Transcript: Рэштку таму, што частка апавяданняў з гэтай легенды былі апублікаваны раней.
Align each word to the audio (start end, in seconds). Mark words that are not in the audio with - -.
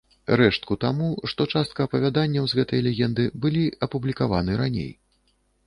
Рэштку 0.39 0.77
таму, 0.83 1.09
што 1.31 1.41
частка 1.57 1.87
апавяданняў 1.91 2.43
з 2.51 2.59
гэтай 2.61 2.83
легенды 2.89 3.29
былі 3.47 3.63
апублікаваны 3.89 4.59
раней. 4.67 4.93